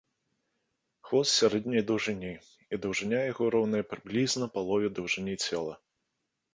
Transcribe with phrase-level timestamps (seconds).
[1.09, 2.33] Хвост сярэдняй даўжыні,
[2.73, 5.75] і даўжыня яго роўная прыблізна палове даўжыні цела.